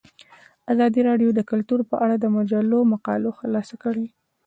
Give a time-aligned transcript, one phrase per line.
[0.73, 4.07] ازادي راډیو د کلتور په اړه د مجلو مقالو خلاصه کړې.